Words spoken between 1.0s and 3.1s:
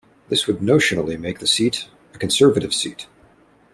make the seat a Conservative seat.